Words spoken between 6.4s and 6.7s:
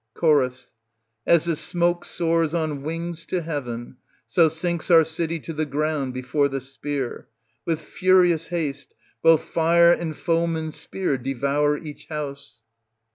the